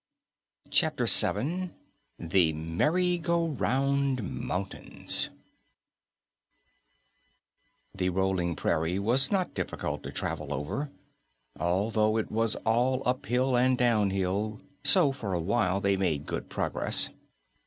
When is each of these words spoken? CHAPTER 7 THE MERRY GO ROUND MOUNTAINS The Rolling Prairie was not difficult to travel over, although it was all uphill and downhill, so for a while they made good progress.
CHAPTER 0.71 1.05
7 1.05 1.75
THE 2.17 2.53
MERRY 2.53 3.19
GO 3.19 3.49
ROUND 3.49 4.23
MOUNTAINS 4.47 5.29
The 7.93 8.09
Rolling 8.09 8.55
Prairie 8.55 8.97
was 8.97 9.31
not 9.31 9.53
difficult 9.53 10.01
to 10.01 10.11
travel 10.11 10.55
over, 10.55 10.89
although 11.59 12.17
it 12.17 12.31
was 12.31 12.55
all 12.65 13.03
uphill 13.05 13.55
and 13.55 13.77
downhill, 13.77 14.59
so 14.83 15.11
for 15.11 15.33
a 15.35 15.39
while 15.39 15.79
they 15.79 15.95
made 15.97 16.25
good 16.25 16.49
progress. 16.49 17.09